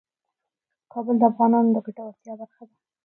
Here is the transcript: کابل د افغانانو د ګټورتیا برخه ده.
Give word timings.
کابل 0.93 1.15
د 1.19 1.23
افغانانو 1.31 1.69
د 1.75 1.77
ګټورتیا 1.85 2.33
برخه 2.41 2.63
ده. 2.69 2.75